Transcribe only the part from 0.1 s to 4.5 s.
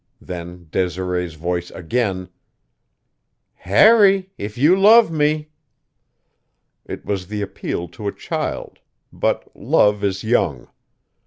Then Desiree's voice again: "Harry!